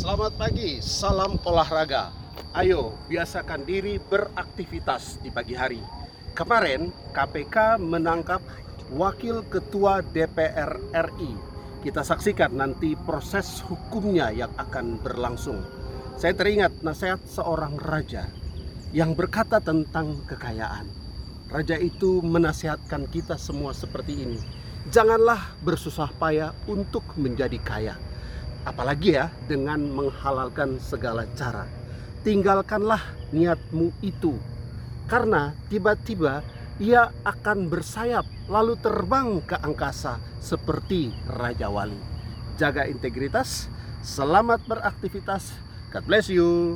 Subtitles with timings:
[0.00, 2.08] Selamat pagi, salam olahraga.
[2.56, 5.76] Ayo, biasakan diri beraktivitas di pagi hari.
[6.32, 8.40] Kemarin, KPK menangkap
[8.96, 11.36] Wakil Ketua DPR RI.
[11.84, 15.60] Kita saksikan nanti proses hukumnya yang akan berlangsung.
[16.16, 18.24] Saya teringat nasihat seorang raja
[18.96, 20.88] yang berkata tentang kekayaan.
[21.52, 24.40] Raja itu menasihatkan kita semua seperti ini.
[24.88, 28.00] Janganlah bersusah payah untuk menjadi kaya
[28.68, 31.64] apalagi ya dengan menghalalkan segala cara.
[32.20, 33.00] Tinggalkanlah
[33.32, 34.36] niatmu itu,
[35.08, 36.44] karena tiba-tiba
[36.76, 41.96] ia akan bersayap lalu terbang ke angkasa seperti Raja Wali.
[42.60, 43.72] Jaga integritas,
[44.04, 45.56] selamat beraktivitas.
[45.96, 46.68] God bless you.